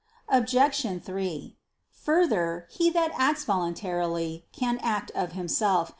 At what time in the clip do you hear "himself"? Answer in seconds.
5.33-5.89